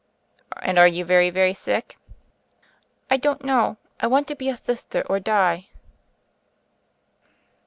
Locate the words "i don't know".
3.11-3.77